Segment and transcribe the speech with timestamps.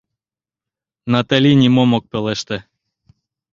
[1.11, 2.57] Натали нимом ок пелеште.